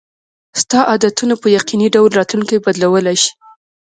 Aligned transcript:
ستا 0.61 0.79
عادتونه 0.91 1.33
په 1.41 1.47
یقیني 1.57 1.87
ډول 1.95 2.11
راتلونکی 2.19 2.63
بدلولی 2.65 3.15
شي. 3.23 3.31